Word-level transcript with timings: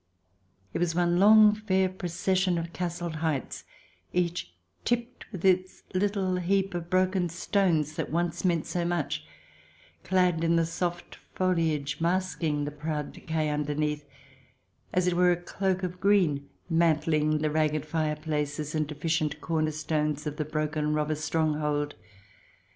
It 0.73 0.79
was 0.79 0.95
one 0.95 1.19
long, 1.19 1.53
fair 1.53 1.87
procession 1.87 2.57
of 2.57 2.73
castled 2.73 3.17
heights, 3.17 3.65
each 4.13 4.51
tipped 4.83 5.31
with 5.31 5.45
its 5.45 5.83
little 5.93 6.37
heap 6.37 6.73
of 6.73 6.89
broken 6.89 7.29
stones 7.29 7.93
that 7.97 8.07
had 8.07 8.11
once 8.11 8.43
meant 8.43 8.65
so 8.65 8.83
much, 8.83 9.23
clad 10.03 10.41
with 10.43 10.67
soft 10.67 11.17
foliage 11.35 12.01
masking 12.01 12.65
the 12.65 12.71
proud 12.71 13.13
decay 13.13 13.49
underneath; 13.49 14.03
as 14.91 15.05
it 15.05 15.13
were 15.13 15.31
a 15.31 15.37
cloak 15.37 15.83
of 15.83 16.01
green 16.01 16.49
mantling 16.67 17.37
the 17.37 17.51
ragged 17.51 17.85
fireplaces 17.85 18.73
and 18.73 18.87
deficient 18.87 19.39
corner 19.39 19.69
stones 19.69 20.25
of 20.25 20.37
the 20.37 20.45
broken 20.45 20.95
robber 20.95 21.13
stronghold. 21.13 21.93